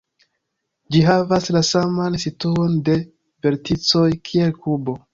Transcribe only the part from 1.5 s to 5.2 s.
la saman situon de verticoj kiel kubo.